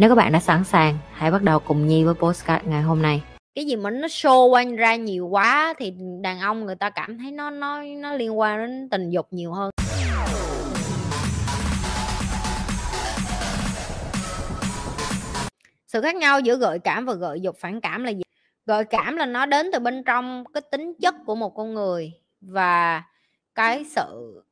Nếu 0.00 0.08
các 0.08 0.14
bạn 0.14 0.32
đã 0.32 0.40
sẵn 0.40 0.64
sàng, 0.64 0.98
hãy 1.12 1.30
bắt 1.30 1.42
đầu 1.42 1.58
cùng 1.58 1.86
Nhi 1.86 2.04
với 2.04 2.14
postcard 2.14 2.66
ngày 2.66 2.82
hôm 2.82 3.02
nay. 3.02 3.22
cái 3.54 3.64
gì 3.64 3.76
mà 3.76 3.90
nó 3.90 4.06
show 4.06 4.48
quanh 4.48 4.76
ra 4.76 4.96
nhiều 4.96 5.26
quá 5.26 5.74
thì 5.78 5.94
đàn 6.22 6.40
ông 6.40 6.66
người 6.66 6.74
ta 6.74 6.90
cảm 6.90 7.18
thấy 7.18 7.32
nó 7.32 7.50
nó 7.50 7.82
nó 7.82 8.12
liên 8.12 8.38
quan 8.38 8.58
đến 8.58 8.88
tình 8.90 9.10
dục 9.10 9.26
nhiều 9.30 9.52
hơn 9.52 9.70
sự 15.86 16.00
khác 16.00 16.16
nhau 16.16 16.40
giữa 16.40 16.56
gợi 16.56 16.78
cảm 16.78 17.06
và 17.06 17.14
gợi 17.14 17.40
dục 17.40 17.56
phản 17.58 17.80
cảm 17.80 18.04
là 18.04 18.10
gì 18.10 18.22
gợi 18.66 18.84
cảm 18.84 19.16
là 19.16 19.26
nó 19.26 19.46
đến 19.46 19.70
từ 19.72 19.78
bên 19.78 20.04
trong 20.04 20.44
cái 20.54 20.62
tính 20.70 20.94
chất 21.02 21.14
của 21.26 21.34
một 21.34 21.50
con 21.56 21.74
người 21.74 22.12
và 22.40 23.02
cái 23.54 23.84
sự 23.84 24.42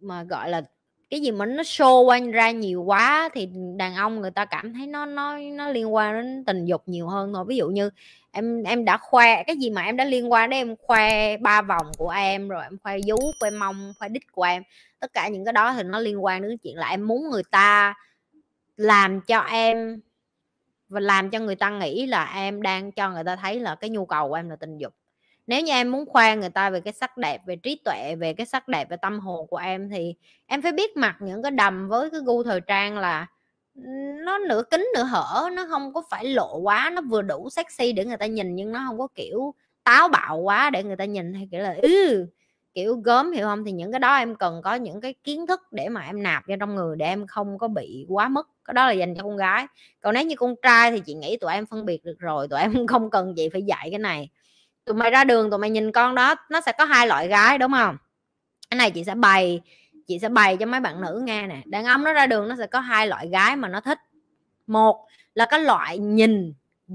mà 0.00 0.22
gọi 0.22 0.50
là 0.50 0.62
cái 1.10 1.20
gì 1.20 1.30
mà 1.30 1.46
nó 1.46 1.62
show 1.62 2.04
quanh 2.04 2.30
ra 2.30 2.50
nhiều 2.50 2.82
quá 2.82 3.28
thì 3.34 3.48
đàn 3.76 3.94
ông 3.94 4.20
người 4.20 4.30
ta 4.30 4.44
cảm 4.44 4.74
thấy 4.74 4.86
nó 4.86 5.06
nó 5.06 5.38
nó 5.38 5.68
liên 5.68 5.94
quan 5.94 6.14
đến 6.14 6.44
tình 6.44 6.64
dục 6.64 6.82
nhiều 6.86 7.08
hơn 7.08 7.32
thôi. 7.34 7.44
Ví 7.48 7.56
dụ 7.56 7.68
như 7.68 7.90
em 8.32 8.62
em 8.62 8.84
đã 8.84 8.96
khoe, 8.96 9.42
cái 9.46 9.56
gì 9.56 9.70
mà 9.70 9.82
em 9.82 9.96
đã 9.96 10.04
liên 10.04 10.32
quan 10.32 10.50
đến 10.50 10.58
em 10.58 10.76
khoe 10.76 11.36
ba 11.36 11.62
vòng 11.62 11.86
của 11.98 12.10
em, 12.10 12.48
rồi 12.48 12.62
em 12.64 12.78
khoe 12.82 12.96
vú, 13.08 13.16
khoe 13.40 13.50
mông, 13.50 13.92
khoe 13.98 14.08
đít 14.08 14.32
của 14.32 14.42
em, 14.42 14.62
tất 15.00 15.12
cả 15.14 15.28
những 15.28 15.44
cái 15.44 15.52
đó 15.52 15.72
thì 15.72 15.82
nó 15.82 15.98
liên 15.98 16.24
quan 16.24 16.42
đến 16.42 16.58
chuyện 16.58 16.76
là 16.76 16.88
em 16.88 17.06
muốn 17.06 17.30
người 17.30 17.42
ta 17.50 17.94
làm 18.76 19.20
cho 19.20 19.40
em 19.40 20.00
và 20.88 21.00
làm 21.00 21.30
cho 21.30 21.38
người 21.40 21.56
ta 21.56 21.70
nghĩ 21.70 22.06
là 22.06 22.32
em 22.34 22.62
đang 22.62 22.92
cho 22.92 23.10
người 23.10 23.24
ta 23.24 23.36
thấy 23.36 23.60
là 23.60 23.74
cái 23.74 23.90
nhu 23.90 24.06
cầu 24.06 24.28
của 24.28 24.34
em 24.34 24.50
là 24.50 24.56
tình 24.56 24.78
dục 24.78 24.94
nếu 25.50 25.62
như 25.62 25.72
em 25.72 25.90
muốn 25.92 26.06
khoe 26.06 26.36
người 26.36 26.48
ta 26.50 26.70
về 26.70 26.80
cái 26.80 26.92
sắc 26.92 27.16
đẹp, 27.16 27.40
về 27.46 27.56
trí 27.56 27.80
tuệ, 27.84 28.14
về 28.20 28.32
cái 28.34 28.46
sắc 28.46 28.68
đẹp, 28.68 28.90
về 28.90 28.96
tâm 29.02 29.20
hồn 29.20 29.46
của 29.46 29.56
em 29.56 29.88
thì 29.90 30.14
em 30.46 30.62
phải 30.62 30.72
biết 30.72 30.96
mặc 30.96 31.16
những 31.20 31.42
cái 31.42 31.50
đầm 31.50 31.88
với 31.88 32.10
cái 32.10 32.20
gu 32.24 32.42
thời 32.42 32.60
trang 32.60 32.98
là 32.98 33.26
nó 34.24 34.38
nửa 34.38 34.62
kính 34.70 34.88
nửa 34.94 35.02
hở, 35.02 35.48
nó 35.52 35.66
không 35.70 35.92
có 35.94 36.02
phải 36.10 36.24
lộ 36.24 36.58
quá, 36.58 36.90
nó 36.94 37.02
vừa 37.02 37.22
đủ 37.22 37.50
sexy 37.50 37.92
để 37.92 38.04
người 38.04 38.16
ta 38.16 38.26
nhìn 38.26 38.54
nhưng 38.56 38.72
nó 38.72 38.84
không 38.88 38.98
có, 38.98 39.08
kiểu, 39.14 39.54
táo 39.84 40.08
bạo 40.08 40.36
quá 40.38 40.70
để 40.70 40.84
người 40.84 40.96
ta 40.96 41.04
nhìn 41.04 41.34
hay, 41.34 41.48
kiểu 41.52 41.60
là 41.60 41.76
ừ 41.82 42.26
kiểu, 42.74 42.96
gớm, 42.96 43.32
hiểu 43.32 43.46
không? 43.46 43.64
Thì 43.64 43.72
những 43.72 43.92
cái 43.92 43.98
đó 44.00 44.16
em 44.16 44.34
cần 44.36 44.62
có 44.64 44.74
những 44.74 45.00
cái 45.00 45.14
kiến 45.24 45.46
thức 45.46 45.60
để 45.72 45.88
mà 45.88 46.00
em 46.00 46.22
nạp 46.22 46.42
vô 46.48 46.54
trong 46.60 46.74
người 46.74 46.96
để 46.96 47.06
em 47.06 47.26
không 47.26 47.58
có 47.58 47.68
bị 47.68 48.06
quá 48.08 48.28
mức. 48.28 48.48
Cái 48.64 48.74
đó 48.74 48.86
là 48.86 48.92
dành 48.92 49.14
cho 49.14 49.22
con 49.22 49.36
gái. 49.36 49.66
Còn 50.00 50.14
nếu 50.14 50.24
như 50.26 50.34
con 50.36 50.54
trai 50.62 50.90
thì 50.90 51.00
chị 51.06 51.14
nghĩ 51.14 51.36
tụi 51.36 51.52
em 51.52 51.66
phân 51.66 51.84
biệt 51.86 52.04
được 52.04 52.16
rồi, 52.18 52.48
tụi 52.48 52.60
em 52.60 52.72
không 52.86 53.10
cần 53.10 53.34
chị 53.36 53.48
phải 53.52 53.62
dạy 53.62 53.88
cái 53.90 53.98
này 53.98 54.28
tụi 54.90 54.96
mày 54.96 55.10
ra 55.10 55.24
đường, 55.24 55.50
tụi 55.50 55.58
mày 55.58 55.70
nhìn 55.70 55.92
con 55.92 56.14
đó, 56.14 56.34
nó 56.48 56.60
sẽ 56.60 56.72
có 56.72 56.84
hai 56.84 57.06
loại 57.06 57.28
gái, 57.28 57.58
đúng 57.58 57.72
không? 57.72 57.96
Cái 58.70 58.78
này 58.78 58.90
chị 58.90 59.04
sẽ 59.04 59.14
bày, 59.14 59.60
chị 60.06 60.18
sẽ 60.18 60.28
bày 60.28 60.56
cho 60.56 60.66
mấy 60.66 60.80
bạn 60.80 61.00
nữ 61.00 61.22
nghe 61.24 61.46
nè. 61.46 61.62
Đàn 61.66 61.84
ông 61.84 62.04
nó 62.04 62.12
ra 62.12 62.26
đường, 62.26 62.48
nó 62.48 62.56
sẽ 62.58 62.66
có 62.66 62.80
hai 62.80 63.06
loại 63.06 63.28
gái 63.28 63.56
mà 63.56 63.68
nó 63.68 63.80
thích. 63.80 63.98
Một 64.66 65.06
là 65.34 65.46
cái 65.50 65.60
loại 65.60 65.98
nhìn, 65.98 66.54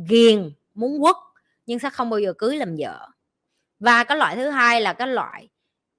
ghiền, 0.10 0.52
muốn 0.74 1.02
quất, 1.02 1.16
nhưng 1.66 1.80
sẽ 1.80 1.90
không 1.90 2.10
bao 2.10 2.20
giờ 2.20 2.34
cưới 2.38 2.58
làm 2.58 2.76
vợ. 2.80 3.08
Và 3.80 4.04
cái 4.04 4.18
loại 4.18 4.36
thứ 4.36 4.50
hai 4.50 4.82
là 4.82 4.94
cái 4.94 5.08
loại 5.08 5.50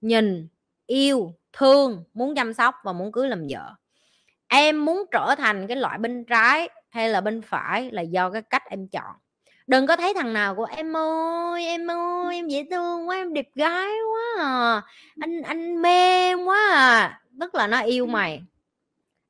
nhìn, 0.01 0.49
yêu, 0.87 1.35
thương, 1.53 2.05
muốn 2.15 2.35
chăm 2.35 2.55
sóc 2.55 2.75
và 2.85 2.93
muốn 2.93 3.12
cưới 3.12 3.29
làm 3.29 3.47
vợ. 3.51 3.75
Em 4.49 4.85
muốn 4.85 5.05
trở 5.12 5.35
thành 5.39 5.67
cái 5.67 5.77
loại 5.77 5.99
bên 5.99 6.25
trái 6.25 6.69
hay 6.91 7.09
là 7.09 7.21
bên 7.21 7.43
phải 7.43 7.91
là 7.91 8.03
do 8.03 8.31
cái 8.31 8.43
cách 8.43 8.62
em 8.71 8.89
chọn 8.89 9.15
đừng 9.66 9.87
có 9.87 9.97
thấy 9.97 10.15
thằng 10.15 10.32
nào 10.32 10.54
của 10.54 10.65
em 10.77 10.97
ơi 10.97 11.66
em 11.66 11.91
ơi 11.91 12.34
em 12.34 12.49
dễ 12.49 12.65
thương 12.71 13.09
quá 13.09 13.16
em 13.16 13.34
đẹp 13.34 13.49
gái 13.54 13.88
quá 14.12 14.44
à. 14.44 14.82
Anh 15.21 15.43
anh 15.43 15.82
mê 15.82 16.28
em 16.28 16.44
quá 16.44 16.71
à. 16.75 17.21
Tức 17.41 17.54
là 17.54 17.66
nó 17.66 17.81
yêu 17.81 18.06
mày. 18.06 18.43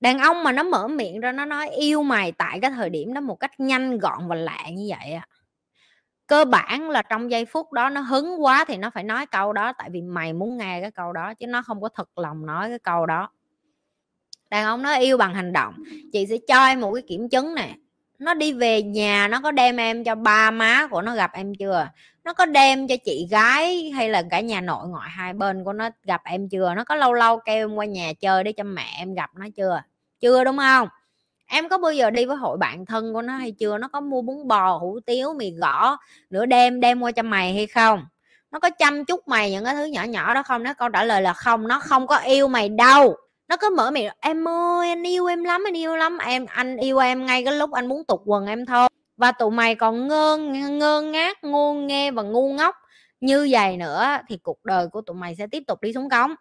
Đàn 0.00 0.19
ông 0.19 0.44
mà 0.44 0.52
nó 0.52 0.62
mở 0.62 0.88
miệng 0.88 1.20
ra 1.20 1.32
nó 1.32 1.44
nói 1.44 1.70
yêu 1.70 2.02
mày 2.02 2.32
tại 2.32 2.58
cái 2.62 2.70
thời 2.70 2.91
điểm 2.91 3.14
đó 3.14 3.20
một 3.20 3.41
cách 3.41 3.60
nhanh 3.60 3.98
gọn 3.98 4.28
và 4.28 4.34
lạ 4.34 4.58
như 4.72 4.86
vậy 4.88 5.12
á. 5.12 5.26
Cơ 6.26 6.44
bản 6.44 6.91
là 6.91 7.02
trong 7.02 7.30
giây 7.30 7.44
phút 7.44 7.72
đó 7.72 7.88
nó 7.88 8.00
hứng 8.00 8.44
quá 8.44 8.64
thì 8.64 8.76
nó 8.76 8.91
phải 8.91 9.04
nói 9.04 9.26
câu 9.26 9.52
đó 9.52 9.72
tại 9.78 9.91
vì 9.92 10.02
mày 10.02 10.32
muốn 10.32 10.56
nghe 10.56 10.80
cái 10.80 10.91
câu 10.91 11.12
đó 11.12 11.34
chứ 11.34 11.46
nó 11.46 11.62
không 11.62 11.82
có 11.82 11.88
thật 11.94 12.19
lòng 12.19 12.46
nói 12.46 12.69
cái 12.69 12.78
câu 12.78 13.06
đó. 13.06 13.30
Đàn 14.50 14.64
ông 14.64 14.82
nó 14.82 14.94
yêu 14.94 15.16
bằng 15.16 15.34
hành 15.34 15.52
động 15.52 15.75
chị 16.12 16.26
sẽ 16.26 16.36
cho 16.48 16.66
em 16.66 16.80
một 16.80 16.92
cái 16.94 17.02
kiểm 17.08 17.28
chứng 17.28 17.54
nè 17.54 17.75
nó 18.19 18.34
đi 18.34 18.53
về 18.53 18.82
nhà, 18.82 19.28
nó 19.28 19.41
có 19.41 19.50
đem 19.50 19.77
em 19.77 20.04
cho 20.04 20.15
ba 20.15 20.50
má 20.50 20.87
của 20.91 21.03
nó 21.03 21.15
gặp 21.15 21.31
em 21.32 21.54
chưa? 21.54 21.88
Nó 22.25 22.32
có 22.32 22.47
đem 22.47 22.88
cho 22.88 22.94
chị 23.04 23.28
gái 23.31 23.91
hay 23.91 24.09
là 24.09 24.22
cả 24.31 24.41
nhà 24.41 24.60
nội 24.60 24.88
ngoại 24.88 25.10
hai 25.10 25.32
bên 25.32 25.65
của 25.65 25.72
nó 25.72 25.88
gặp 26.04 26.22
em 26.25 26.49
chưa? 26.49 26.75
Nó 26.75 26.84
có 26.84 26.94
lâu 26.94 27.12
lâu 27.12 27.38
kêu 27.38 27.69
em 27.69 27.75
qua 27.75 27.84
nhà 27.84 28.12
chơi 28.21 28.44
để 28.44 28.53
cho 28.53 28.65
mẹ 28.65 28.87
em 28.99 29.15
gặp 29.15 29.31
nó 29.34 29.47
chưa? 29.56 29.82
Chưa, 30.21 30.44
đúng 30.44 30.59
không? 30.59 30.88
Em 31.47 31.69
có 31.69 31.78
bao 31.78 31.93
giờ 31.93 32.10
đi 32.10 32.25
với 32.25 32.37
hội 32.37 32.59
bạn 32.59 32.87
thân 32.87 33.12
của 33.12 33.22
nó 33.22 33.37
hay 33.37 33.53
chưa? 33.53 33.78
Nó 33.78 33.88
có 33.88 34.00
mua 34.00 34.22
bún 34.22 34.49
bò, 34.49 34.78
hủ 34.78 35.00
tiếu, 35.06 35.34
mì 35.34 35.50
gõ 35.50 35.97
nửa 36.31 36.47
đêm 36.47 36.81
đem 36.81 37.00
qua 37.00 37.12
cho 37.12 37.22
mày 37.22 37.55
hay 37.55 37.66
không? 37.66 38.05
Nó 38.50 38.59
có 38.59 38.71
chăm 38.71 39.05
chút 39.05 39.28
mày 39.28 39.50
những 39.50 39.65
cái 39.65 39.75
thứ 39.75 39.84
nhỏ 39.84 40.03
nhỏ 40.03 40.34
đó 40.34 40.43
không? 40.43 40.62
Nó 40.62 40.75
câu 40.75 40.88
trả 40.88 41.05
lời 41.05 41.22
là 41.22 41.32
không, 41.32 41.69
nó 41.69 41.81
không 41.81 42.06
có 42.06 42.16
yêu 42.16 42.49
mày 42.49 42.69
đâu 42.69 43.16
nó 43.48 43.56
cứ 43.56 43.70
mở 43.76 43.90
miệng 43.90 44.12
em 44.20 44.48
ơi 44.48 44.88
anh 44.88 45.02
yêu 45.02 45.26
em 45.26 45.44
lắm 45.44 45.62
anh 45.66 45.76
yêu 45.76 45.96
lắm. 45.96 46.18
Em 46.18 46.46
anh 46.46 46.76
yêu 46.76 46.98
em 46.98 47.26
ngay 47.26 47.44
cái 47.44 47.54
lúc 47.54 47.72
anh 47.72 47.86
muốn 47.86 48.04
tục 48.04 48.22
quần 48.24 48.46
em 48.46 48.66
thôi. 48.66 48.88
Và 49.16 49.32
tụi 49.32 49.50
mày 49.50 49.74
còn 49.74 50.08
ngơ 50.08 50.36
ngơ 50.70 51.02
ngác 51.02 51.44
ngu 51.44 51.74
nghe 51.74 52.10
và 52.10 52.22
ngu 52.22 52.52
ngốc 52.52 52.76
như 53.20 53.48
vậy 53.50 53.76
nữa 53.76 54.18
thì 54.28 54.36
cuộc 54.36 54.64
đời 54.64 54.88
của 54.88 55.00
tụi 55.00 55.16
mày 55.16 55.34
sẽ 55.34 55.46
tiếp 55.46 55.62
tục 55.66 55.80
đi 55.82 55.92
xuống 55.92 56.10
cống 56.10 56.34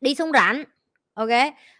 đi 0.00 0.14
xuống 0.14 0.32
rãnh 0.32 0.64
ok? 1.18 1.28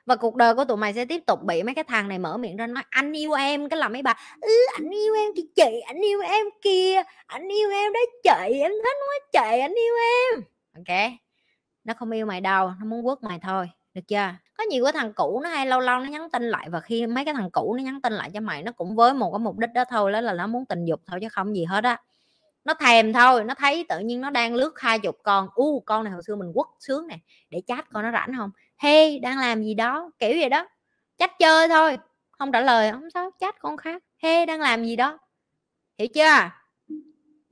Và 0.07 0.17
cuộc 0.17 0.37
đời 0.37 0.55
của 0.55 0.65
tụi 0.65 0.77
mày 0.77 0.95
sẽ 0.95 1.05
tiếp 1.05 1.21
tục 1.27 1.43
bị 1.43 1.63
mấy 1.63 1.75
cái 1.75 1.85
thằng 1.85 2.09
này 2.09 2.19
mở 2.19 2.37
miệng 2.37 2.57
ra 2.57 2.67
nói 2.67 2.85
anh 2.91 3.13
yêu 3.13 3.33
em. 3.33 3.69
Cái 3.69 3.79
là 3.79 3.89
mấy 3.89 4.03
bà 4.03 4.15
ừ, 4.41 4.51
anh 4.75 4.91
yêu 4.91 5.15
em 5.15 5.31
kìa 5.37 5.43
chị 5.57 5.81
anh 5.81 6.01
yêu 6.01 6.21
em 6.21 6.47
kia 6.63 7.03
anh 7.27 7.49
yêu 7.49 7.71
em 7.71 7.93
đấy 7.93 8.07
chị 8.23 8.61
em 8.61 8.71
thích 8.71 8.97
quá 9.09 9.19
chị 9.33 9.61
anh 9.61 9.75
yêu 9.75 9.95
em. 9.95 10.43
Ok? 10.77 11.13
Nó 11.85 11.95
không 11.95 12.11
yêu 12.11 12.27
mày 12.27 12.41
đâu 12.41 12.71
nó 12.81 12.87
muốn 12.87 13.05
quất 13.05 13.19
mày 13.23 13.39
thôi 13.43 13.71
được 13.99 14.09
chưa? 14.09 14.35
Có 14.59 14.65
nhiều 14.65 14.85
cái 14.85 14.93
thằng 14.93 15.13
cũ 15.13 15.41
nó 15.43 15.49
hay 15.49 15.67
lâu 15.67 15.81
lâu 15.81 16.01
nó 16.01 16.07
nhắn 16.07 16.31
tin 16.31 16.43
lại 16.43 16.69
và 16.71 16.81
khi 16.81 17.07
mấy 17.07 17.25
cái 17.25 17.35
thằng 17.35 17.51
cũ 17.51 17.75
nó 17.79 17.83
nhắn 17.83 18.01
tin 18.01 18.13
lại 18.13 18.31
cho 18.35 18.41
mày 18.41 18.63
nó 18.63 18.73
cũng 18.73 18.97
với 18.97 19.15
một 19.15 19.31
cái 19.33 19.39
mục 19.39 19.59
đích 19.59 19.71
đó 19.75 19.85
thôi, 19.91 20.13
đó 20.13 20.21
là 20.21 20.33
nó 20.33 20.47
muốn 20.47 20.65
tình 20.65 20.85
dục 20.85 21.01
thôi 21.07 21.19
chứ 21.23 21.29
không 21.29 21.57
gì 21.57 21.65
hết 21.65 21.85
á. 21.85 22.03
Nó 22.65 22.75
thèm 22.75 23.13
thôi, 23.13 23.45
nó 23.45 23.55
thấy 23.55 23.87
tự 23.89 23.99
nhiên 23.99 24.21
nó 24.21 24.31
đang 24.31 24.55
lướt 24.55 24.81
hai 24.81 24.99
chục 24.99 25.19
con. 25.23 25.49
U, 25.55 25.81
con 25.81 26.05
này 26.05 26.13
hồi 26.13 26.23
xưa 26.27 26.37
mình 26.37 26.53
quất 26.55 26.67
sướng 26.81 27.07
này 27.07 27.21
để 27.51 27.63
chat 27.67 27.91
con 27.93 28.03
nó 28.03 28.13
rảnh 28.13 28.33
không? 28.37 28.51
Hey 28.79 29.19
đang 29.19 29.39
làm 29.39 29.63
gì 29.63 29.75
đó, 29.75 30.11
kiểu 30.19 30.31
vậy 30.41 30.49
đó. 30.49 30.69
Chat 31.19 31.31
chơi 31.39 31.69
thôi, 31.69 31.99
không 32.31 32.53
trả 32.53 32.61
lời, 32.61 32.93
không 32.93 33.11
sao, 33.15 33.31
chat 33.41 33.61
con 33.61 33.77
khác. 33.77 34.03
Hey 34.19 34.47
đang 34.47 34.61
làm 34.61 34.85
gì 34.85 34.97
đó. 34.97 35.19
Hiểu 35.99 36.09
chưa? 36.15 36.51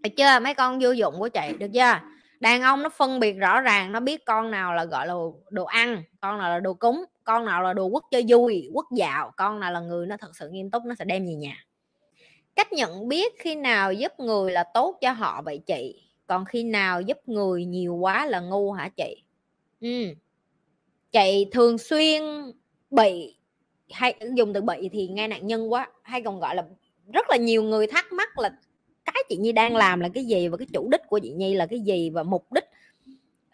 Hiểu 0.05 0.12
chưa? 0.17 0.39
Mấy 0.41 0.55
con 0.55 0.79
vô 0.83 0.91
dụng 0.91 1.15
của 1.19 1.29
chị, 1.29 1.53
được 1.59 1.69
chưa? 1.75 2.01
Đàn 2.41 2.63
ông 2.63 2.83
nó 2.83 2.89
phân 2.89 3.21
biệt 3.21 3.33
rõ 3.33 3.61
ràng, 3.61 3.93
nó 3.93 4.01
biết 4.01 4.25
con 4.25 4.51
nào 4.51 4.75
là, 4.75 4.85
gọi 4.85 5.07
là, 5.07 5.15
đồ 5.51 5.65
ăn, 5.65 6.03
con 6.21 6.39
nào 6.39 6.51
là 6.51 6.61
đồ 6.61 6.75
cúng, 6.75 7.05
con 7.25 7.45
nào 7.45 7.63
là 7.63 7.73
đồ 7.73 7.89
quất 7.89 8.05
chơi 8.11 8.25
vui 8.29 8.71
quất 8.75 8.87
dạo, 8.97 9.33
con 9.37 9.61
nào 9.61 9.73
là 9.73 9.81
người 9.81 10.07
nó 10.07 10.17
thật 10.17 10.37
sự 10.37 10.49
nghiêm 10.49 10.71
túc, 10.71 10.85
nó 10.85 10.95
sẽ 10.95 11.05
đem 11.05 11.27
về 11.27 11.35
nhà. 11.35 11.65
Cách 12.56 12.73
nhận 12.73 13.09
biết 13.09 13.35
khi 13.38 13.55
nào 13.55 13.93
giúp 13.93 14.12
người 14.19 14.53
là 14.53 14.65
tốt 14.75 14.99
cho 15.00 15.12
họ 15.12 15.43
vậy 15.43 15.59
chị? 15.67 16.03
Còn 16.27 16.44
khi 16.44 16.65
nào 16.65 17.00
giúp 17.00 17.19
người 17.27 17.65
nhiều 17.65 17.94
quá 17.94 18.27
là 18.27 18.41
ngu 18.41 18.73
hả 18.73 18.89
chị? 18.89 19.23
Ừ. 19.81 20.15
chị 21.12 21.47
thường 21.53 21.79
xuyên 21.79 22.23
bị 22.91 23.37
hay, 23.91 24.15
dùng 24.35 24.53
từ 24.53 24.61
bị 24.61 24.89
thì 24.93 25.09
nghe 25.09 25.29
nạn 25.29 25.47
nhân 25.47 25.73
quá, 25.73 25.89
hay 26.03 26.23
còn 26.23 26.41
gọi 26.41 26.55
là 26.55 26.65
rất 27.12 27.31
là 27.31 27.37
nhiều 27.37 27.62
người 27.62 27.87
thắc 27.87 28.12
mắc 28.12 28.39
là 28.39 28.50
cái 29.06 29.23
chị 29.29 29.37
nhi 29.37 29.53
đang 29.53 29.76
làm 29.76 30.00
là 30.00 30.08
cái 30.14 30.25
gì 30.25 30.49
và 30.49 30.56
cái 30.56 30.67
chủ 30.73 30.88
đích 30.91 31.00
của 31.08 31.19
chị 31.19 31.31
nhi 31.31 31.55
là 31.55 31.67
cái 31.67 31.81
gì 31.81 32.11
và 32.11 32.23
mục 32.23 32.53
đích 32.53 32.64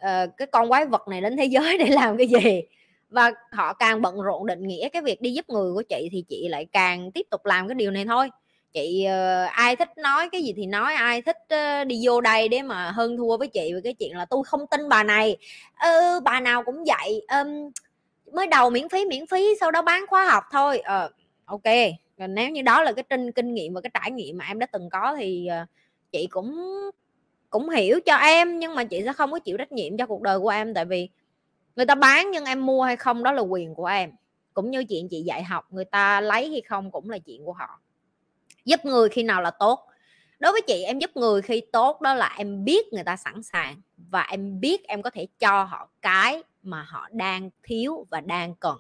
uh, 0.03 0.37
cái 0.37 0.47
con 0.47 0.69
quái 0.69 0.87
vật 0.87 1.09
này 1.09 1.21
đến 1.21 1.37
thế 1.37 1.45
giới 1.45 1.79
để 1.87 1.87
làm 1.87 2.17
cái 2.17 2.27
gì. 2.27 2.63
Và 3.11 3.33
họ 3.53 3.73
càng 3.73 4.03
bận 4.03 4.21
rộn 4.21 4.47
định 4.47 4.69
nghĩa 4.69 4.89
cái 4.89 5.03
việc 5.03 5.21
đi 5.21 5.33
giúp 5.33 5.49
người 5.49 5.73
của 5.73 5.83
chị 5.83 6.09
thì 6.13 6.25
chị 6.29 6.49
lại 6.49 6.67
càng 6.73 7.11
tiếp 7.13 7.27
tục 7.31 7.47
làm 7.47 7.69
cái 7.69 7.75
điều 7.75 7.91
này 7.91 8.05
thôi. 8.05 8.31
Chị 8.73 9.07
uh, 9.07 9.51
ai 9.51 9.77
thích 9.77 9.89
nói 9.97 10.29
cái 10.33 10.43
gì 10.43 10.53
thì 10.57 10.67
nói 10.67 10.95
ai 10.95 11.23
thích 11.23 11.37
uh, 11.55 11.87
đi 11.87 12.01
vô 12.03 12.21
đây 12.21 12.49
để 12.49 12.63
mà 12.63 12.91
hơn 12.91 13.17
thua 13.17 13.37
với 13.37 13.49
chị. 13.49 13.73
Về 13.75 13.81
cái 13.85 13.95
chuyện 13.95 14.17
là 14.17 14.25
tôi 14.25 14.45
không 14.45 14.67
tin 14.71 14.89
bà 14.89 15.03
này. 15.03 15.37
Ừ, 15.83 16.21
bà 16.25 16.41
nào 16.41 16.63
cũng 16.63 16.85
vậy. 16.85 17.27
Um, 17.39 17.71
mới 18.35 18.47
đầu 18.47 18.71
miễn 18.71 18.89
phí 18.89 19.05
miễn 19.05 19.27
phí 19.27 19.55
sau 19.61 19.71
đó 19.71 19.83
bán 19.83 20.05
khóa 20.09 20.25
học 20.31 20.45
thôi. 20.53 20.83
Uh, 21.05 21.13
ok 21.45 21.63
nếu 22.19 22.51
như 22.51 22.63
đó 22.63 22.83
là 22.83 22.93
cái 22.93 23.05
kinh 23.11 23.33
kinh 23.33 23.55
nghiệm 23.55 23.75
và 23.75 23.81
cái 23.81 23.91
trải 23.95 24.11
nghiệm 24.11 24.39
mà 24.39 24.45
em 24.49 24.59
đã 24.59 24.67
từng 24.67 24.91
có 24.91 25.17
thì 25.19 25.47
ờ, 25.47 25.67
chị 26.13 26.27
cũng 26.31 26.73
cũng 27.51 27.69
hiểu 27.69 28.01
cho 28.07 28.17
em, 28.17 28.59
nhưng 28.59 28.75
mà 28.75 28.85
chị 28.85 29.03
sẽ 29.05 29.13
không 29.13 29.33
có 29.33 29.39
chịu 29.39 29.57
trách 29.59 29.73
nhiệm 29.73 29.97
cho 29.97 30.07
cuộc 30.07 30.23
đời 30.23 30.41
của 30.41 30.49
em. 30.49 30.75
Tại 30.75 30.85
vì 30.85 31.09
người 31.77 31.87
ta 31.87 31.95
bán 31.95 32.31
nhưng 32.31 32.45
em 32.45 32.67
mua 32.67 32.83
hay 32.83 32.97
không 32.97 33.23
đó 33.23 33.33
là 33.33 33.43
quyền 33.43 33.75
của 33.75 33.87
em. 33.87 34.11
Cũng 34.55 34.71
như 34.71 34.85
chuyện 34.85 35.09
chị 35.09 35.23
dạy 35.23 35.43
học, 35.43 35.67
người 35.71 35.85
ta 35.85 36.21
lấy 36.21 36.51
hay 36.51 36.61
không 36.61 36.91
cũng 36.91 37.11
là 37.11 37.19
chuyện 37.19 37.45
của 37.45 37.53
họ. 37.53 37.81
Giúp 38.65 38.85
người 38.85 39.09
khi 39.09 39.23
nào 39.23 39.43
là 39.43 39.51
tốt. 39.51 39.87
Đối 40.39 40.53
với 40.53 40.61
chị, 40.67 40.83
em 40.83 40.99
giúp 40.99 41.11
người 41.15 41.43
khi 41.43 41.63
tốt 41.73 42.01
đó 42.01 42.15
là 42.15 42.35
em 42.39 42.65
biết 42.65 42.93
người 42.93 43.05
ta 43.05 43.17
sẵn 43.17 43.43
sàng 43.43 43.77
và 43.97 44.23
em 44.23 44.61
biết 44.61 44.85
em 44.85 45.03
có 45.03 45.11
thể 45.11 45.27
cho 45.39 45.65
họ 45.65 45.89
cái 46.03 46.43
mà 46.63 46.83
họ 46.83 47.09
đang 47.13 47.51
thiếu 47.63 48.07
và 48.11 48.21
đang 48.21 48.55
cần. 48.55 48.77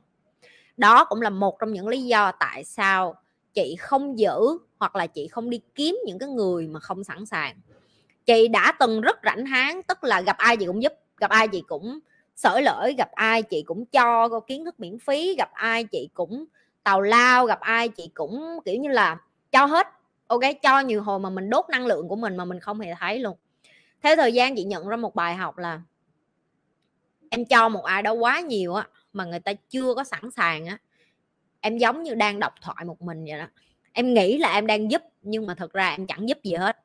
Đó 0.76 1.04
cũng 1.04 1.22
là 1.22 1.30
một 1.30 1.56
trong 1.60 1.72
những 1.72 1.88
lý 1.88 2.02
do 2.02 2.32
tại 2.32 2.64
sao 2.64 3.21
chị 3.54 3.76
không 3.78 4.18
giữ 4.18 4.58
hoặc 4.78 4.96
là 4.96 5.06
chị 5.06 5.28
không 5.28 5.50
đi 5.50 5.60
kiếm 5.74 5.98
những 6.06 6.18
cái 6.18 6.28
người 6.28 6.66
mà 6.66 6.80
không 6.80 7.04
sẵn 7.04 7.26
sàng. 7.26 7.56
Chị 8.26 8.48
đã 8.48 8.72
từng 8.80 9.00
rất 9.00 9.18
rảnh 9.24 9.46
háng, 9.46 9.82
tức 9.82 10.04
là 10.04 10.20
gặp 10.20 10.36
ai 10.38 10.56
chị 10.56 10.66
cũng 10.66 10.82
giúp, 10.82 10.92
gặp 11.16 11.30
ai 11.30 11.48
chị 11.48 11.62
cũng 11.66 12.00
sởi 12.36 12.62
lỗi 12.62 12.94
gặp 12.98 13.10
ai 13.12 13.42
chị 13.42 13.62
cũng 13.62 13.86
cho 13.86 14.40
kiến 14.40 14.64
thức 14.64 14.80
miễn 14.80 14.98
phí, 14.98 15.34
gặp 15.38 15.50
ai 15.52 15.84
chị 15.84 16.08
cũng 16.14 16.44
tàu 16.82 17.00
lao, 17.00 17.46
gặp 17.46 17.60
ai 17.60 17.88
chị 17.88 18.10
cũng, 18.14 18.58
kiểu 18.64 18.76
như 18.76 18.88
là, 18.88 19.18
cho 19.52 19.66
hết, 19.66 19.86
ok? 20.26 20.40
Cho 20.62 20.80
nhiều 20.80 21.02
hồi 21.02 21.18
mà 21.18 21.30
mình 21.30 21.50
đốt 21.50 21.64
năng 21.70 21.86
lượng 21.86 22.08
của 22.08 22.16
mình 22.16 22.36
mà 22.36 22.44
mình 22.44 22.60
không 22.60 22.80
hề 22.80 22.94
thấy 23.00 23.18
luôn. 23.18 23.36
Thế 24.02 24.16
thời 24.16 24.32
gian 24.32 24.56
chị 24.56 24.64
nhận 24.64 24.88
ra 24.88 24.96
một 24.96 25.14
bài 25.14 25.34
học 25.34 25.58
là 25.58 25.80
em 27.30 27.44
cho 27.44 27.68
một 27.68 27.84
ai 27.84 28.02
đó 28.02 28.12
quá 28.12 28.40
nhiều 28.40 28.74
á, 28.74 28.88
mà 29.12 29.24
người 29.24 29.40
ta 29.40 29.52
chưa 29.70 29.94
có 29.94 30.04
sẵn 30.04 30.30
sàng 30.30 30.66
á 30.66 30.78
em 31.62 31.78
giống 31.78 32.02
như 32.02 32.14
đang 32.14 32.40
đọc 32.40 32.52
thoại 32.62 32.84
một 32.84 33.02
mình 33.02 33.24
vậy 33.24 33.38
đó. 33.38 33.46
Em 33.92 34.14
nghĩ 34.14 34.38
là 34.38 34.52
em 34.54 34.66
đang 34.66 34.90
giúp, 34.90 35.02
nhưng 35.22 35.46
mà 35.46 35.54
thật 35.54 35.72
ra 35.72 35.90
em 35.90 36.06
chẳng 36.06 36.28
giúp 36.28 36.38
gì 36.42 36.54
hết. 36.54 36.76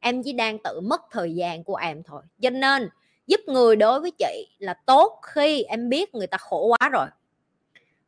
Em 0.00 0.22
chỉ 0.22 0.32
đang 0.32 0.58
tự 0.64 0.80
mất 0.80 1.00
thời 1.10 1.34
gian 1.34 1.64
của 1.64 1.76
em 1.76 2.02
thôi. 2.02 2.22
Cho 2.42 2.50
nên, 2.50 2.88
giúp 3.26 3.40
người 3.46 3.76
đối 3.76 4.00
với 4.00 4.10
chị 4.18 4.48
là 4.58 4.74
tốt 4.74 5.20
khi 5.22 5.62
em 5.62 5.88
biết 5.88 6.14
người 6.14 6.26
ta 6.26 6.38
khổ 6.38 6.66
quá 6.78 6.88
rồi. 6.88 7.06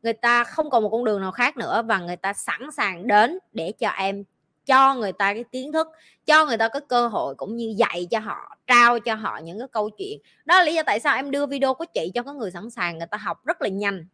Người 0.03 0.13
ta 0.13 0.45
không 0.45 0.71
còn 0.71 0.83
một 0.83 0.89
con 0.89 1.05
đường 1.05 1.21
nào 1.21 1.33
khác 1.33 1.57
nữa 1.57 1.83
và 1.83 1.99
người 1.99 2.17
ta 2.17 2.33
sẵn 2.33 2.61
sàng 2.77 3.07
đến 3.07 3.39
để 3.53 3.73
cho 3.73 3.89
em, 3.89 4.25
cho 4.67 4.95
người 4.95 5.13
ta 5.13 5.35
cái 5.35 5.45
kiến 5.53 5.73
thức, 5.73 5.89
cho 6.27 6.47
người 6.47 6.57
ta 6.57 6.69
có 6.69 6.81
cơ 6.81 7.09
hội 7.09 7.35
cũng 7.35 7.57
như 7.57 7.75
dạy 7.77 8.07
cho 8.11 8.19
họ, 8.19 8.57
trao 8.67 9.01
cho 9.01 9.15
họ 9.15 9.39
những 9.39 9.59
cái 9.59 9.69
câu 9.69 9.91
chuyện. 9.91 10.19
Đó 10.45 10.59
là 10.59 10.65
lý 10.65 10.75
do 10.75 10.83
tại 10.83 11.01
sao 11.01 11.17
em 11.17 11.31
đưa 11.31 11.47
video 11.47 11.75
của 11.75 11.85
chị 11.95 12.11
cho 12.15 12.23
có 12.23 12.33
người 12.33 12.51
sẵn 12.51 12.71
sàng, 12.71 12.99
người 12.99 13.07
ta 13.11 13.19
học 13.19 13.47
rất 13.47 13.63
là 13.63 13.69
nhanh 13.69 14.07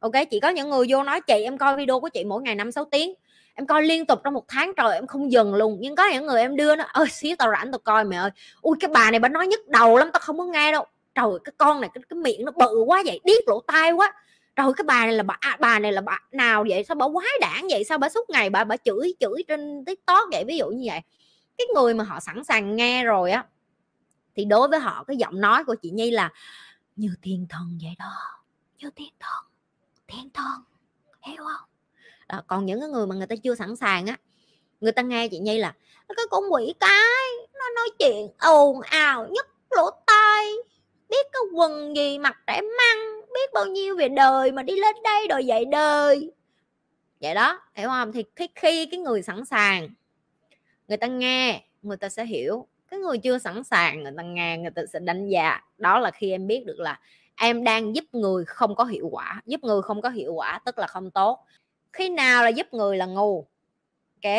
ok 0.00 0.12
chỉ 0.30 0.40
có 0.40 0.48
những 0.48 0.70
người 0.70 0.86
vô 0.88 1.02
nói 1.02 1.20
chị 1.20 1.42
em 1.42 1.58
coi 1.58 1.76
video 1.76 2.00
của 2.00 2.08
chị 2.08 2.24
mỗi 2.24 2.42
ngày 2.42 2.54
năm 2.54 2.72
sáu 2.72 2.84
tiếng. 2.90 3.14
Em 3.54 3.66
coi 3.66 3.82
liên 3.82 4.06
tục 4.06 4.20
trong 4.24 4.34
một 4.34 4.44
tháng 4.48 4.72
trời 4.76 4.94
em 4.94 5.06
không 5.06 5.32
dừng 5.32 5.54
luôn. 5.54 5.76
Nhưng 5.80 5.96
có 5.96 6.08
những 6.12 6.26
người 6.26 6.40
em 6.40 6.56
đưa 6.56 6.76
nó 6.76 6.84
ơi 6.84 7.06
xíu 7.10 7.36
tao 7.38 7.50
rảnh 7.50 7.72
tao 7.72 7.78
coi 7.78 8.04
mẹ 8.04 8.16
ơi. 8.16 8.30
Ui 8.60 8.76
cái 8.80 8.90
bà 8.94 9.10
này 9.10 9.20
bà 9.20 9.28
nói 9.28 9.46
nhức 9.46 9.68
đầu 9.68 9.96
lắm 9.96 10.10
tao 10.12 10.20
không 10.20 10.38
có 10.38 10.44
nghe 10.44 10.72
đâu. 10.72 10.86
Trời 11.14 11.30
cái 11.44 11.52
con 11.58 11.80
này 11.80 11.90
cái, 11.94 12.02
cái 12.08 12.16
miệng 12.16 12.44
nó 12.44 12.52
bự 12.52 12.82
quá 12.86 13.02
vậy 13.06 13.20
điếc 13.24 13.48
lỗ 13.48 13.60
tai 13.66 13.92
quá. 13.92 14.12
Trời 14.56 14.72
cái 14.76 14.84
bà 14.84 15.06
này 15.06 15.12
là 15.12 15.22
bà 15.22 15.36
à, 15.40 15.56
bà 15.60 15.78
này 15.78 15.92
là 15.92 16.00
bà 16.00 16.18
nào 16.32 16.64
vậy? 16.68 16.84
Sao 16.84 16.94
bà 16.94 17.06
quái 17.12 17.28
đản 17.40 17.66
vậy? 17.70 17.84
Sao 17.84 17.98
bà 17.98 18.08
suốt 18.08 18.30
ngày 18.30 18.50
bà 18.50 18.64
bà 18.64 18.76
chửi 18.76 19.14
chửi 19.20 19.44
trên 19.48 19.84
tiktok 19.84 20.28
vậy? 20.32 20.44
Ví 20.44 20.56
dụ 20.56 20.68
như 20.68 20.88
vậy. 20.90 21.00
Cái 21.58 21.66
người 21.74 21.94
mà 21.94 22.04
họ 22.04 22.20
sẵn 22.20 22.44
sàng 22.44 22.76
nghe 22.76 23.04
rồi 23.04 23.30
á 23.30 23.44
thì 24.36 24.44
đối 24.44 24.68
với 24.68 24.78
họ 24.78 25.04
cái 25.04 25.16
giọng 25.16 25.40
nói 25.40 25.64
của 25.64 25.74
chị 25.74 25.90
nhi 25.90 26.10
là 26.10 26.30
như 26.96 27.14
thiên 27.22 27.46
thần 27.48 27.78
vậy 27.82 27.94
đó 27.98 28.12
như 28.78 28.90
thiên 28.96 29.12
thần 29.20 29.44
thiên 30.12 30.30
thần 30.34 30.60
hiểu 31.22 31.36
không? 31.36 31.68
Đó, 32.28 32.42
còn 32.46 32.66
những 32.66 32.80
cái 32.80 32.88
người 32.88 33.06
mà 33.06 33.14
người 33.14 33.26
ta 33.26 33.36
chưa 33.36 33.54
sẵn 33.54 33.76
sàng 33.76 34.06
á 34.06 34.16
người 34.80 34.92
ta 34.92 35.02
nghe 35.02 35.28
chị 35.28 35.38
nhi 35.38 35.58
là 35.58 35.74
cái 36.16 36.26
con 36.30 36.52
quỷ 36.52 36.74
cái 36.80 37.30
nó 37.52 37.64
nói 37.76 37.88
chuyện 37.98 38.28
ồn 38.38 38.80
ào 38.80 39.26
nhất 39.30 39.46
lỗ 39.70 39.90
tai 40.06 40.46
biết 41.08 41.26
cái 41.32 41.42
quần 41.54 41.96
gì 41.96 42.18
mặc 42.18 42.38
trẻ 42.46 42.60
măng 42.60 43.20
biết 43.34 43.52
bao 43.54 43.66
nhiêu 43.66 43.96
về 43.96 44.08
đời 44.08 44.52
mà 44.52 44.62
đi 44.62 44.76
lên 44.76 44.96
đây 45.04 45.28
đòi 45.28 45.46
dạy 45.46 45.64
đời. 45.64 46.32
Vậy 47.20 47.34
đó 47.34 47.60
hiểu 47.74 47.88
không? 47.88 48.12
Thì 48.12 48.24
khi, 48.36 48.48
khi 48.54 48.86
cái 48.86 49.00
người 49.00 49.22
sẵn 49.22 49.44
sàng 49.44 49.88
người 50.88 50.96
ta 50.96 51.06
nghe 51.06 51.64
người 51.82 51.96
ta 51.96 52.08
sẽ 52.08 52.24
hiểu. 52.24 52.66
Cái 52.88 53.00
người 53.00 53.18
chưa 53.18 53.38
sẵn 53.38 53.64
sàng 53.64 54.02
người 54.02 54.12
ta 54.16 54.22
nghe 54.22 54.58
người 54.58 54.70
ta 54.70 54.82
sẽ 54.92 54.98
đánh 54.98 55.28
giá. 55.28 55.60
Đó 55.78 55.98
là 55.98 56.10
khi 56.10 56.30
em 56.30 56.46
biết 56.46 56.66
được 56.66 56.80
là 56.80 57.00
em 57.40 57.64
đang 57.64 57.96
giúp 57.96 58.04
người 58.12 58.44
không 58.46 58.74
có 58.76 58.84
hiệu 58.84 59.08
quả, 59.12 59.42
giúp 59.46 59.60
người 59.64 59.82
không 59.82 60.02
có 60.02 60.10
hiệu 60.10 60.34
quả 60.34 60.60
tức 60.66 60.78
là 60.78 60.88
không 60.88 61.12
tốt. 61.12 61.40
Khi 61.94 62.10
nào 62.10 62.44
là 62.44 62.50
giúp 62.50 62.66
người 62.72 62.96
là 62.98 63.06
ngu, 63.06 63.48
ok? 64.24 64.34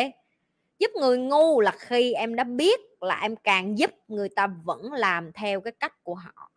Giúp 0.80 0.92
người 1.00 1.18
ngu 1.18 1.60
là 1.62 1.72
khi 1.80 2.14
em 2.14 2.36
đã 2.36 2.44
biết 2.44 2.80
là 3.02 3.20
em 3.22 3.36
càng 3.36 3.78
giúp 3.80 3.92
người 4.08 4.30
ta 4.30 4.48
vẫn 4.64 4.94
làm 4.94 5.32
theo 5.32 5.62
cái 5.62 5.74
cách 5.80 6.04
của 6.04 6.16
họ 6.16 6.51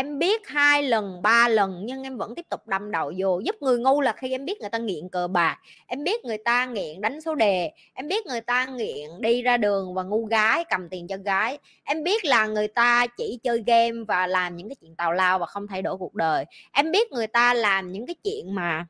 em 0.00 0.18
biết 0.18 0.48
hai 0.48 0.82
lần, 0.82 1.22
ba 1.22 1.48
lần, 1.48 1.82
nhưng 1.84 2.02
em 2.02 2.16
vẫn 2.16 2.34
tiếp 2.34 2.46
tục 2.48 2.66
đâm 2.66 2.90
đầu 2.90 3.12
vô, 3.18 3.38
giúp 3.38 3.56
người 3.60 3.78
ngu 3.78 4.00
là 4.00 4.12
khi 4.12 4.30
em 4.30 4.44
biết 4.44 4.60
người 4.60 4.70
ta 4.70 4.78
nghiện 4.78 5.08
cờ 5.08 5.28
bạc, 5.28 5.58
em 5.86 6.04
biết 6.04 6.24
người 6.24 6.38
ta 6.38 6.66
nghiện 6.66 7.00
đánh 7.00 7.20
số 7.20 7.34
đề, 7.34 7.70
em 7.94 8.08
biết 8.08 8.26
người 8.26 8.40
ta 8.40 8.66
nghiện 8.66 9.10
đi 9.20 9.42
ra 9.42 9.56
đường 9.56 9.94
và 9.94 10.02
ngu 10.02 10.24
gái, 10.24 10.64
cầm 10.70 10.88
tiền 10.88 11.08
cho 11.08 11.16
gái. 11.16 11.58
Em 11.84 12.04
biết 12.04 12.24
là 12.24 12.46
người 12.46 12.68
ta 12.68 13.06
chỉ 13.06 13.38
chơi 13.42 13.62
game 13.66 14.04
và 14.08 14.26
làm 14.26 14.56
những 14.56 14.68
cái 14.68 14.76
chuyện 14.80 14.96
tào 14.96 15.12
lao 15.12 15.38
và 15.38 15.46
không 15.46 15.66
thay 15.66 15.82
đổi 15.82 15.96
cuộc 15.96 16.14
đời. 16.14 16.44
Em 16.72 16.92
biết 16.92 17.12
người 17.12 17.26
ta 17.26 17.54
làm 17.54 17.92
những 17.92 18.06
cái 18.06 18.14
chuyện 18.24 18.54
mà 18.54 18.86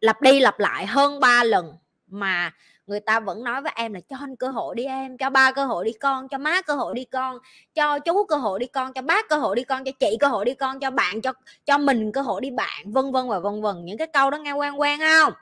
lặp 0.00 0.22
đi 0.22 0.40
lặp 0.40 0.58
lại 0.58 0.86
hơn 0.86 1.20
3 1.20 1.44
lần 1.44 1.72
mà 2.08 2.52
người 2.86 3.00
ta 3.00 3.20
vẫn 3.20 3.44
nói 3.44 3.62
với 3.62 3.72
em 3.76 3.94
là 3.94 4.00
cho 4.00 4.16
anh 4.20 4.36
cơ 4.36 4.48
hội 4.48 4.74
đi 4.74 4.84
em, 4.84 5.18
cho 5.18 5.30
ba 5.30 5.52
cơ 5.52 5.64
hội 5.64 5.84
đi 5.84 5.92
con, 5.92 6.28
cho 6.28 6.38
má 6.38 6.62
cơ 6.62 6.74
hội 6.74 6.94
đi 6.94 7.04
con, 7.04 7.38
cho 7.74 7.98
chú 7.98 8.24
cơ 8.24 8.36
hội 8.36 8.58
đi 8.58 8.66
con, 8.66 8.92
cho 8.92 9.02
bác 9.02 9.28
cơ 9.28 9.36
hội 9.36 9.56
đi 9.56 9.64
con, 9.64 9.84
cho 9.84 9.92
chị 10.00 10.16
cơ 10.20 10.28
hội 10.28 10.44
đi 10.44 10.54
con, 10.54 10.80
cho 10.80 10.90
bạn, 10.90 11.20
cho 11.20 11.32
cho 11.64 11.78
mình 11.78 12.12
cơ 12.12 12.20
hội 12.20 12.40
đi 12.40 12.50
bạn 12.50 12.92
vân 12.92 13.12
vân 13.12 13.28
và 13.28 13.38
vân 13.38 13.62
vân. 13.62 13.84
Những 13.84 13.98
cái 13.98 14.06
câu 14.06 14.30
đó 14.30 14.38
nghe 14.38 14.52
quen 14.52 14.80
quen 14.80 15.00
không? 15.00 15.32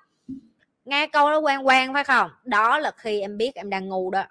Nghe 0.85 1.07
câu 1.07 1.31
đó 1.31 1.39
quen 1.39 1.67
quen 1.67 1.95
phải 1.95 2.05
không? 2.05 2.31
Đó 2.45 2.79
là 2.79 2.91
khi 2.97 3.21
em 3.21 3.37
biết 3.37 3.55
em 3.55 3.71
đang 3.71 3.89
ngu 3.89 4.11
đó. 4.11 4.23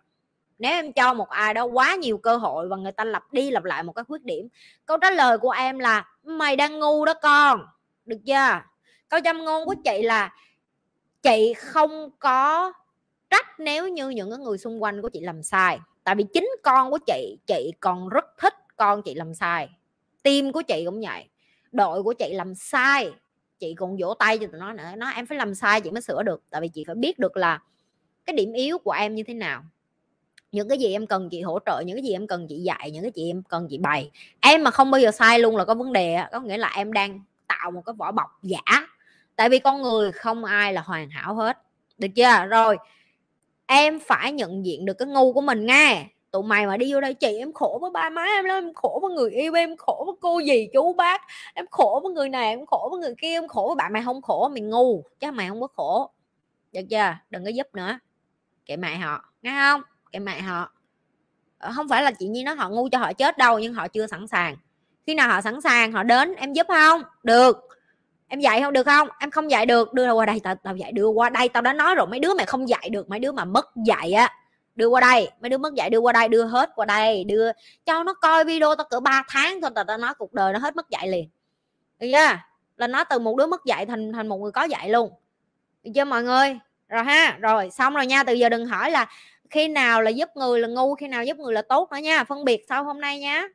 Nếu 0.59 0.71
em 0.71 0.93
cho 0.93 1.13
một 1.13 1.29
ai 1.29 1.53
đó 1.53 1.63
quá 1.63 1.95
nhiều 1.95 2.17
cơ 2.17 2.37
hội 2.37 2.67
và 2.67 2.77
người 2.77 2.91
ta 2.91 3.03
lặp 3.03 3.33
đi 3.33 3.51
lặp 3.51 3.63
lại 3.63 3.83
một 3.83 3.93
cái 3.93 4.05
khuyết 4.05 4.23
điểm, 4.23 4.47
câu 4.85 4.97
trả 4.97 5.11
lời 5.11 5.37
của 5.37 5.51
em 5.51 5.79
là 5.79 6.05
mày 6.23 6.55
đang 6.55 6.79
ngu 6.79 7.05
đó 7.05 7.13
con 7.21 7.65
được 8.05 8.19
chưa? 8.25 8.61
Câu 9.09 9.19
châm 9.23 9.45
ngôn 9.45 9.65
của 9.65 9.75
chị 9.85 10.03
là 10.03 10.33
chị 11.25 11.53
không 11.53 12.09
có 12.19 12.73
trách 13.29 13.59
nếu 13.59 13.87
như 13.87 14.09
những 14.09 14.29
cái 14.29 14.39
người 14.39 14.57
xung 14.57 14.83
quanh 14.83 15.01
của 15.01 15.09
chị 15.09 15.19
làm 15.19 15.43
sai. 15.43 15.79
Tại 16.03 16.15
vì 16.15 16.25
chính 16.33 16.49
con 16.63 16.91
của 16.91 16.99
chị 17.07 17.37
chị 17.47 17.71
còn 17.79 18.09
rất 18.09 18.25
thích 18.37 18.53
con 18.77 19.01
chị 19.01 19.13
làm 19.13 19.33
sai. 19.33 19.69
Tim 20.23 20.51
của 20.51 20.61
chị 20.61 20.83
cũng 20.85 21.01
vậy. 21.01 21.25
Đội 21.71 22.03
của 22.03 22.13
chị 22.13 22.33
làm 22.33 22.55
sai, 22.55 23.11
chị 23.59 23.73
còn 23.73 23.97
vỗ 23.99 24.13
tay 24.13 24.37
cho 24.37 24.47
tụi 24.47 24.59
nó 24.59 24.73
nữa. 24.73 24.91
Nó, 24.97 25.09
em 25.09 25.25
phải 25.25 25.37
làm 25.37 25.55
sai, 25.55 25.81
chị 25.81 25.91
mới 25.91 26.01
sửa 26.01 26.23
được. 26.23 26.43
Tại 26.49 26.61
vì 26.61 26.67
chị 26.67 26.83
phải 26.87 26.95
biết 26.95 27.19
được 27.19 27.37
là 27.37 27.59
cái 28.25 28.35
điểm 28.35 28.53
yếu 28.53 28.77
của 28.77 28.91
em 28.91 29.15
như 29.15 29.23
thế 29.23 29.33
nào. 29.33 29.63
Những 30.51 30.69
cái 30.69 30.77
gì 30.77 30.91
em 30.91 31.07
cần 31.07 31.29
chị 31.29 31.41
hỗ 31.41 31.59
trợ, 31.65 31.83
những 31.85 31.95
cái 31.97 32.03
gì 32.03 32.13
em 32.13 32.27
cần 32.27 32.47
chị 32.49 32.57
dạy, 32.57 32.91
những 32.91 33.03
cái 33.03 33.11
gì 33.15 33.29
em 33.29 33.43
cần 33.43 33.67
chị 33.69 33.77
bày. 33.77 34.11
Em 34.39 34.63
mà 34.63 34.71
không 34.71 34.91
bao 34.91 35.01
giờ 35.01 35.11
sai 35.11 35.39
luôn 35.39 35.57
là 35.57 35.65
có 35.65 35.75
vấn 35.75 35.93
đề 35.93 36.17
có 36.31 36.39
nghĩa 36.39 36.57
là 36.57 36.71
em 36.75 36.93
đang 36.93 37.21
tạo 37.47 37.71
một 37.71 37.81
cái 37.85 37.93
vỏ 37.97 38.11
bọc 38.11 38.29
giả 38.43 38.61
tại 39.35 39.49
vì 39.49 39.59
con 39.59 39.81
người 39.81 40.11
không 40.11 40.45
ai 40.45 40.73
là 40.73 40.81
hoàn 40.81 41.09
hảo 41.09 41.35
hết. 41.35 41.57
Được 41.97 42.07
chưa? 42.15 42.45
Rồi, 42.49 42.77
em 43.65 43.99
phải 43.99 44.31
nhận 44.31 44.65
diện 44.65 44.85
được 44.85 44.93
cái 44.93 45.07
ngu 45.07 45.33
của 45.33 45.41
mình 45.41 45.65
nghe 45.65 46.07
tụi 46.35 46.43
mày 46.43 46.67
mà 46.67 46.77
đi 46.77 46.93
vô 46.93 47.01
đây 47.01 47.13
chị 47.13 47.37
em 47.37 47.53
khổ 47.53 47.77
với 47.81 47.91
ba 47.91 48.09
má 48.09 48.23
em 48.23 48.45
lắm, 48.45 48.57
em 48.57 48.73
khổ 48.73 48.99
với 49.01 49.11
người 49.11 49.31
yêu 49.31 49.53
em 49.53 49.77
khổ 49.77 50.03
với 50.05 50.15
cô 50.21 50.39
gì 50.39 50.67
chú 50.73 50.93
bác, 50.93 51.21
em 51.53 51.65
khổ 51.71 51.99
với 52.03 52.13
người 52.13 52.29
này, 52.29 52.49
em 52.49 52.65
khổ 52.65 52.87
với 52.91 52.99
người 52.99 53.15
kia, 53.21 53.33
em 53.33 53.47
khổ 53.47 53.65
với 53.67 53.75
bạn 53.75 53.93
mày 53.93 54.03
không 54.05 54.21
khổ, 54.21 54.49
mày 54.53 54.61
ngu, 54.61 55.03
chứ 55.19 55.31
mày 55.31 55.49
không 55.49 55.61
có 55.61 55.67
khổ. 55.67 56.11
Được 56.71 56.81
chưa? 56.89 57.15
Đừng 57.29 57.43
có 57.43 57.49
giúp 57.49 57.67
nữa. 57.73 57.99
Kệ 58.65 58.77
mẹ 58.77 58.97
họ, 58.97 59.25
nghe 59.41 59.51
không? 59.51 59.81
Kệ 60.11 60.19
mẹ 60.19 60.41
họ. 60.41 60.71
Ờ, 61.57 61.71
không 61.75 61.87
phải 61.89 62.03
là 62.03 62.11
chị 62.11 62.27
nhi 62.27 62.43
nói 62.43 62.55
họ 62.55 62.69
ngu 62.69 62.89
cho 62.91 62.97
họ 62.97 63.13
chết 63.13 63.37
đâu, 63.37 63.59
nhưng 63.59 63.73
họ 63.73 63.87
chưa 63.87 64.07
sẵn 64.07 64.27
sàng. 64.27 64.55
Khi 65.07 65.15
nào 65.15 65.29
họ 65.29 65.41
sẵn 65.41 65.61
sàng, 65.61 65.91
họ 65.91 66.03
đến, 66.03 66.35
em 66.35 66.53
giúp 66.53 66.67
không? 66.69 67.03
Được 67.23 67.64
em 68.35 68.39
dạy 68.39 68.61
không? 68.61 68.73
Được 68.73 68.85
không? 68.85 69.07
Em 69.19 69.31
không 69.31 69.51
dạy 69.51 69.65
được. 69.65 69.93
Đưa 69.93 70.13
qua 70.13 70.25
đây, 70.25 70.39
tao 70.43 70.55
tao 70.55 70.75
dạy, 70.75 70.91
đưa 70.91 71.07
qua 71.07 71.29
đây. 71.29 71.49
Tao 71.49 71.61
đã 71.61 71.73
nói 71.73 71.95
rồi, 71.95 72.07
mấy 72.07 72.19
đứa 72.19 72.33
mày 72.33 72.45
không 72.45 72.69
dạy 72.69 72.89
được, 72.89 73.09
mấy 73.09 73.19
đứa 73.19 73.31
mà 73.31 73.45
mất 73.45 73.65
dạy 73.85 74.11
á, 74.11 74.33
đưa 74.75 74.87
qua 74.87 75.01
đây. 75.01 75.29
Mấy 75.41 75.49
đứa 75.49 75.57
mất 75.57 75.73
dạy, 75.73 75.89
đưa 75.89 75.97
qua 75.97 76.13
đây, 76.13 76.27
đưa 76.27 76.43
hết 76.45 76.69
qua 76.75 76.85
đây, 76.85 77.23
đưa, 77.23 77.51
cho 77.85 78.03
nó 78.03 78.13
coi 78.13 78.45
video 78.45 78.75
tao 78.75 78.87
cỡ 78.89 78.99
3 78.99 79.23
tháng 79.27 79.61
thôi, 79.61 79.71
tao 79.75 79.83
tao 79.83 79.97
nói 79.97 80.13
cuộc 80.17 80.33
đời 80.33 80.53
nó 80.53 80.59
hết 80.59 80.75
mất 80.75 80.89
dạy 80.89 81.07
liền. 81.07 81.29
Được 81.99 82.07
chưa? 82.11 82.37
Là 82.77 82.87
nó 82.87 83.03
từ 83.03 83.19
một 83.19 83.37
đứa 83.37 83.45
mất 83.45 83.65
dạy 83.65 83.85
thành 83.85 84.13
thành 84.13 84.27
một 84.27 84.37
người 84.37 84.51
có 84.51 84.63
dạy 84.63 84.89
luôn. 84.89 85.11
Được 85.83 85.91
chưa 85.95 86.05
mọi 86.05 86.23
người? 86.23 86.59
Rồi 86.89 87.03
ha, 87.03 87.37
rồi, 87.41 87.69
xong 87.71 87.93
rồi 87.93 88.05
nha. 88.05 88.23
Từ 88.23 88.33
giờ 88.33 88.49
đừng 88.49 88.65
hỏi 88.65 88.91
là 88.91 89.05
khi 89.49 89.67
nào 89.67 90.01
là 90.01 90.09
giúp 90.09 90.29
người 90.35 90.59
là 90.59 90.67
ngu, 90.67 90.95
khi 90.95 91.07
nào 91.07 91.23
giúp 91.23 91.37
người 91.37 91.53
là 91.53 91.61
tốt 91.61 91.91
nữa 91.91 91.97
nha. 91.97 92.23
Phân 92.23 92.45
biệt 92.45 92.65
sau 92.69 92.83
hôm 92.83 93.01
nay 93.01 93.19
nhá 93.19 93.47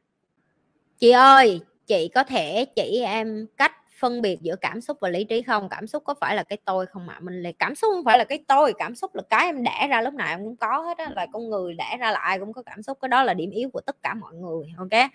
chị 0.99 1.10
ơi, 1.10 1.60
chị 1.87 2.10
có 2.14 2.25
thể 2.25 2.64
chỉ 2.76 3.02
em 3.04 3.46
cách 3.56 3.72
phân 4.00 4.23
biệt 4.23 4.38
giữa 4.42 4.57
cảm 4.57 4.80
xúc 4.80 4.99
và 5.00 5.09
lý 5.09 5.25
trí 5.25 5.42
không? 5.42 5.69
Cảm 5.69 5.87
xúc 5.87 6.02
có 6.07 6.14
phải 6.21 6.37
là 6.37 6.42
cái 6.42 6.59
tôi 6.64 6.87
không 6.87 7.09
ạ? 7.09 7.14
À? 7.19 7.21
mình 7.21 7.42
là 7.42 7.50
cảm 7.59 7.75
xúc 7.75 7.90
không 7.95 8.04
phải 8.04 8.19
là 8.19 8.25
cái 8.25 8.45
tôi, 8.49 8.75
cảm 8.78 8.95
xúc 8.95 9.14
là 9.14 9.23
cái 9.30 9.47
em 9.47 9.62
đẻ 9.62 9.87
ra 9.90 10.00
lúc 10.02 10.14
nào 10.14 10.28
em 10.28 10.45
cũng 10.45 10.57
có 10.57 10.78
hết 10.78 10.99
á 10.99 11.11
là 11.16 11.26
con 11.33 11.50
người 11.50 11.75
đẻ 11.75 11.97
ra 12.00 12.11
là 12.11 12.19
ai 12.19 12.38
cũng 12.38 12.52
có 12.52 12.62
cảm 12.62 12.83
xúc, 12.83 12.99
cái 13.00 13.09
đó 13.09 13.23
là 13.23 13.35
điểm 13.35 13.50
yếu 13.50 13.71
của 13.73 13.80
tất 13.80 13.97
cả 14.02 14.14
mọi 14.14 14.35
người, 14.35 14.66
ok? 14.78 15.11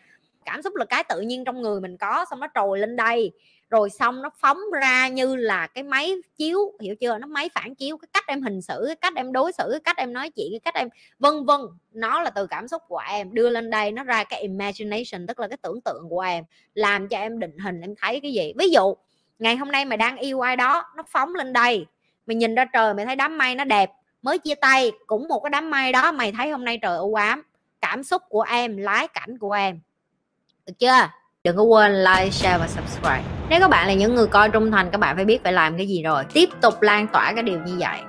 Cảm 0.45 0.61
xúc 0.61 0.75
là 0.75 0.85
cái 0.85 1.03
tự 1.09 1.21
nhiên 1.21 1.43
trong 1.45 1.61
người 1.61 1.81
mình 1.81 1.97
có, 1.97 2.25
xong 2.29 2.39
nó 2.39 2.47
trồi 2.55 2.79
lên 2.79 2.95
đây 2.95 3.31
rồi 3.69 3.89
xong 3.89 4.21
nó 4.21 4.29
phóng 4.39 4.59
ra 4.81 5.07
như 5.07 5.35
là 5.35 5.67
cái 5.67 5.83
máy 5.83 6.15
chiếu, 6.37 6.73
hiểu 6.81 6.95
chưa? 6.95 7.17
Nó 7.17 7.27
máy 7.27 7.49
phản 7.55 7.75
chiếu, 7.75 7.97
cái 7.97 8.07
cách 8.13 8.23
em 8.27 8.41
hình 8.41 8.61
xử, 8.61 8.83
cái 8.87 8.95
cách 8.95 9.13
em 9.15 9.31
đối 9.31 9.51
xử, 9.51 9.67
cái 9.71 9.79
cách 9.79 9.97
em 9.97 10.13
nói 10.13 10.29
chuyện, 10.29 10.47
cái 10.51 10.59
cách 10.59 10.75
em, 10.75 10.89
vân 11.19 11.45
vân. 11.45 11.61
Nó 11.91 12.21
là 12.21 12.29
từ 12.29 12.47
cảm 12.47 12.67
xúc 12.67 12.81
của 12.87 13.01
em, 13.09 13.33
đưa 13.33 13.49
lên 13.49 13.69
đây 13.69 13.91
nó 13.91 14.03
ra 14.03 14.23
cái 14.23 14.41
imagination, 14.41 15.27
tức 15.27 15.39
là 15.39 15.47
cái 15.47 15.57
tưởng 15.61 15.81
tượng 15.81 16.09
của 16.09 16.19
em, 16.19 16.43
làm 16.73 17.07
cho 17.07 17.17
em 17.17 17.39
định 17.39 17.57
hình, 17.57 17.81
em 17.81 17.93
thấy 18.01 18.19
cái 18.19 18.33
gì. 18.33 18.53
Ví 18.59 18.69
dụ, 18.69 18.95
ngày 19.39 19.55
hôm 19.55 19.71
nay 19.71 19.85
mày 19.85 19.97
đang 19.97 20.17
yêu 20.17 20.41
ai 20.41 20.55
đó, 20.55 20.83
nó 20.95 21.03
phóng 21.07 21.35
lên 21.35 21.53
đây, 21.53 21.85
mày 22.25 22.35
nhìn 22.35 22.55
ra 22.55 22.65
trời, 22.73 22.93
mày 22.93 23.05
thấy 23.05 23.15
đám 23.15 23.37
mây 23.37 23.55
nó 23.55 23.63
đẹp, 23.63 23.91
mới 24.21 24.39
chia 24.39 24.55
tay, 24.55 24.91
cũng 25.07 25.27
một 25.27 25.39
cái 25.39 25.49
đám 25.49 25.69
mây 25.69 25.91
đó, 25.91 26.11
mày 26.11 26.31
thấy 26.31 26.49
hôm 26.49 26.65
nay 26.65 26.79
trời 26.81 26.97
u 26.97 27.13
ám. 27.13 27.43
Cảm 27.81 28.03
xúc 28.03 28.21
của 28.29 28.41
em, 28.41 28.77
lái 28.77 29.07
cảnh 29.07 29.37
của 29.37 29.51
em. 29.51 29.79
Được 30.65 30.73
chưa? 30.79 31.09
Đừng 31.43 31.57
có 31.57 31.63
quên 31.63 32.03
like, 32.03 32.29
share 32.31 32.57
và 32.57 32.67
subscribe 32.67 33.34
nếu 33.49 33.59
các 33.59 33.69
bạn 33.69 33.87
là 33.87 33.93
những 33.93 34.15
người 34.15 34.27
coi 34.27 34.49
trung 34.49 34.71
thành, 34.71 34.89
các 34.91 34.97
bạn 34.97 35.15
phải 35.15 35.25
biết 35.25 35.43
phải 35.43 35.53
làm 35.53 35.77
cái 35.77 35.87
gì 35.87 36.03
rồi. 36.03 36.23
Tiếp 36.33 36.49
tục 36.61 36.81
lan 36.81 37.07
tỏa 37.07 37.33
cái 37.33 37.43
điều 37.43 37.59
như 37.65 37.75
vậy. 37.77 37.99